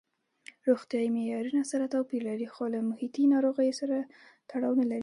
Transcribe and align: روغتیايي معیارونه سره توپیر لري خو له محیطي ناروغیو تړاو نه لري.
روغتیايي 0.67 1.09
معیارونه 1.17 1.61
سره 1.71 1.85
توپیر 1.93 2.21
لري 2.29 2.47
خو 2.53 2.63
له 2.73 2.79
محیطي 2.89 3.23
ناروغیو 3.33 3.77
تړاو 4.49 4.73
نه 4.79 4.85
لري. 4.91 4.99